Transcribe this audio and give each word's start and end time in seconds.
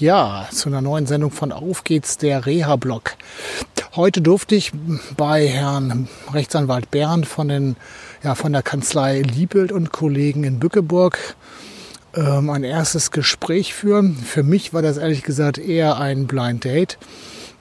Ja, 0.00 0.46
zu 0.52 0.68
einer 0.68 0.80
neuen 0.80 1.06
Sendung 1.06 1.32
von 1.32 1.50
Auf 1.50 1.82
geht's, 1.82 2.18
der 2.18 2.46
Reha-Blog. 2.46 3.16
Heute 3.96 4.20
durfte 4.20 4.54
ich 4.54 4.70
bei 5.16 5.48
Herrn 5.48 6.08
Rechtsanwalt 6.32 6.92
Bernd 6.92 7.26
von, 7.26 7.48
den, 7.48 7.74
ja, 8.22 8.36
von 8.36 8.52
der 8.52 8.62
Kanzlei 8.62 9.22
Liebelt 9.22 9.72
und 9.72 9.90
Kollegen 9.90 10.44
in 10.44 10.60
Bückeburg 10.60 11.18
ähm, 12.14 12.48
ein 12.48 12.62
erstes 12.62 13.10
Gespräch 13.10 13.74
führen. 13.74 14.14
Für 14.14 14.44
mich 14.44 14.72
war 14.72 14.82
das 14.82 14.98
ehrlich 14.98 15.24
gesagt 15.24 15.58
eher 15.58 15.98
ein 15.98 16.28
Blind 16.28 16.64
Date. 16.64 16.96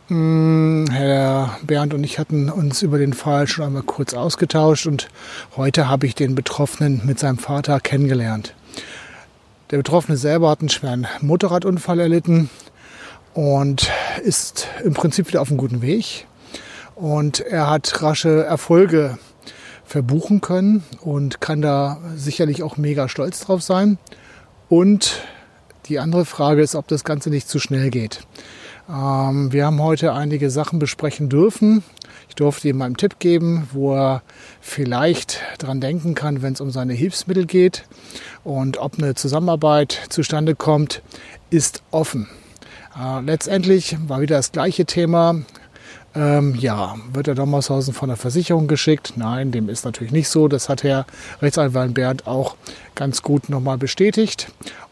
Hm, 0.09 0.85
Herr 0.91 1.57
Bernd 1.63 1.95
und 1.95 2.03
ich 2.03 2.19
hatten 2.19 2.51
uns 2.51 2.83
über 2.83 2.99
den 2.99 3.13
Fall 3.13 3.47
schon 3.47 3.65
einmal 3.65 3.81
kurz 3.81 4.13
ausgetauscht 4.13 4.85
und 4.85 5.07
heute 5.55 5.89
habe 5.89 6.05
ich 6.05 6.13
den 6.13 6.35
Betroffenen 6.35 7.01
mit 7.03 7.17
seinem 7.17 7.39
Vater 7.39 7.79
kennengelernt. 7.79 8.53
Der 9.69 9.77
Betroffene 9.77 10.17
selber 10.17 10.49
hat 10.49 10.61
einen 10.61 10.69
schweren 10.69 11.07
Motorradunfall 11.19 11.99
erlitten 11.99 12.49
und 13.33 13.91
ist 14.23 14.67
im 14.85 14.93
Prinzip 14.93 15.27
wieder 15.27 15.41
auf 15.41 15.49
einem 15.49 15.57
guten 15.57 15.81
Weg. 15.81 16.25
Und 16.95 17.41
er 17.41 17.69
hat 17.69 18.01
rasche 18.01 18.45
Erfolge 18.45 19.17
verbuchen 19.83 20.39
können 20.39 20.83
und 21.01 21.41
kann 21.41 21.61
da 21.61 21.99
sicherlich 22.15 22.63
auch 22.63 22.77
mega 22.77 23.09
stolz 23.09 23.41
drauf 23.41 23.61
sein. 23.61 23.97
Und 24.69 25.21
die 25.87 25.99
andere 25.99 26.23
Frage 26.23 26.61
ist, 26.61 26.75
ob 26.75 26.87
das 26.87 27.03
Ganze 27.03 27.29
nicht 27.29 27.49
zu 27.49 27.59
schnell 27.59 27.89
geht. 27.89 28.21
Ähm, 28.89 29.51
wir 29.51 29.65
haben 29.65 29.81
heute 29.81 30.13
einige 30.13 30.49
Sachen 30.49 30.79
besprechen 30.79 31.29
dürfen. 31.29 31.83
Ich 32.29 32.35
durfte 32.35 32.69
ihm 32.69 32.81
einen 32.81 32.97
Tipp 32.97 33.19
geben, 33.19 33.67
wo 33.73 33.93
er 33.93 34.21
vielleicht 34.61 35.41
dran 35.59 35.81
denken 35.81 36.15
kann, 36.15 36.41
wenn 36.41 36.53
es 36.53 36.61
um 36.61 36.71
seine 36.71 36.93
Hilfsmittel 36.93 37.45
geht. 37.45 37.85
Und 38.43 38.77
ob 38.77 38.97
eine 38.97 39.15
Zusammenarbeit 39.15 39.99
zustande 40.09 40.55
kommt, 40.55 41.01
ist 41.49 41.81
offen. 41.91 42.27
Äh, 42.97 43.21
letztendlich 43.21 43.97
war 44.07 44.21
wieder 44.21 44.37
das 44.37 44.51
gleiche 44.51 44.85
Thema. 44.85 45.41
Ähm, 46.15 46.55
ja, 46.55 46.95
wird 47.13 47.27
der 47.27 47.35
Dommershausen 47.35 47.93
von 47.93 48.09
der 48.09 48.17
Versicherung 48.17 48.67
geschickt? 48.67 49.13
Nein, 49.17 49.51
dem 49.51 49.69
ist 49.69 49.85
natürlich 49.85 50.13
nicht 50.13 50.29
so. 50.29 50.47
Das 50.47 50.69
hat 50.69 50.83
Herr 50.83 51.05
Rechtsanwalt 51.41 51.93
Bernd 51.93 52.25
auch 52.25 52.55
ganz 52.95 53.21
gut 53.21 53.49
nochmal 53.49 53.77
bestätigt. 53.77 54.47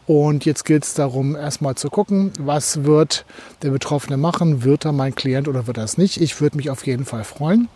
Und 0.06 0.44
jetzt 0.44 0.64
gilt 0.64 0.84
es 0.84 0.94
darum, 0.94 1.34
erstmal 1.34 1.74
zu 1.74 1.90
gucken, 1.90 2.32
was 2.38 2.84
wird 2.84 3.24
der 3.62 3.70
Betroffene 3.70 4.16
machen? 4.16 4.62
Wird 4.62 4.84
er 4.84 4.92
mein 4.92 5.14
Klient 5.14 5.48
oder 5.48 5.66
wird 5.66 5.78
er 5.78 5.84
es 5.84 5.98
nicht? 5.98 6.20
Ich 6.20 6.40
würde 6.40 6.56
mich 6.56 6.70
auf 6.70 6.86
jeden 6.86 7.04
Fall 7.04 7.24
freuen. 7.24 7.68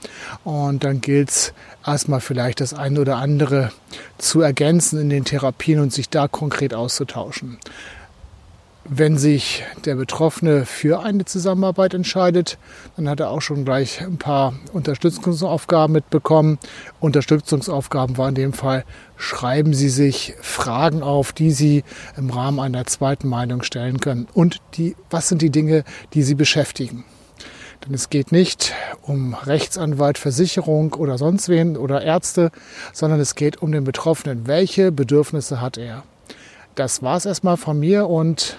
Und 0.45 0.85
dann 0.85 1.01
gilt 1.01 1.31
es 1.31 1.53
erstmal 1.85 2.21
vielleicht 2.21 2.61
das 2.61 2.73
eine 2.73 3.01
oder 3.01 3.17
andere 3.17 3.73
zu 4.19 4.41
ergänzen 4.43 5.01
in 5.01 5.11
den 5.11 5.25
Therapien 5.25 5.81
und 5.81 5.93
sich 5.93 6.09
da 6.09 6.29
konkret 6.29 6.73
auszutauschen. 6.73 7.59
Wenn 8.93 9.17
sich 9.17 9.63
der 9.85 9.95
Betroffene 9.95 10.67
für 10.67 11.05
eine 11.05 11.25
Zusammenarbeit 11.25 11.95
entscheidet, 11.95 12.59
dann 12.97 13.09
hat 13.09 13.21
er 13.21 13.31
auch 13.31 13.41
schon 13.41 13.65
gleich 13.65 14.01
ein 14.01 14.19
paar 14.19 14.53
Unterstützungsaufgaben 14.73 15.93
mitbekommen. 15.93 16.59
Unterstützungsaufgaben 16.99 18.19
war 18.19 18.31
in 18.31 18.35
dem 18.35 18.53
Fall, 18.53 18.85
schreiben 19.17 19.75
Sie 19.75 19.91
sich 19.91 20.35
Fragen 20.41 21.05
auf, 21.05 21.33
die 21.33 21.53
Sie 21.53 21.85
im 22.17 22.31
Rahmen 22.31 22.59
einer 22.59 22.85
zweiten 22.85 23.29
Meinung 23.29 23.63
stellen 23.63 24.01
können. 24.01 24.27
Und 24.35 24.57
die, 24.75 24.97
was 25.09 25.29
sind 25.29 25.41
die 25.41 25.51
Dinge, 25.51 25.85
die 26.13 26.25
Sie 26.25 26.35
beschäftigen? 26.35 27.05
Denn 27.87 27.95
es 27.95 28.11
geht 28.11 28.33
nicht 28.33 28.75
um 29.03 29.35
Rechtsanwalt, 29.35 30.19
Versicherung 30.19 30.95
oder 30.95 31.17
sonst 31.17 31.49
wen 31.49 31.77
oder 31.77 32.03
Ärzte, 32.03 32.51
sondern 32.93 33.21
es 33.21 33.37
geht 33.37 33.63
um 33.63 33.71
den 33.71 33.85
Betroffenen. 33.85 34.49
Welche 34.49 34.91
Bedürfnisse 34.91 35.61
hat 35.61 35.79
er? 35.79 36.03
Das 36.75 37.05
war's 37.05 37.25
erstmal 37.25 37.57
von 37.57 37.79
mir 37.79 38.09
und 38.09 38.59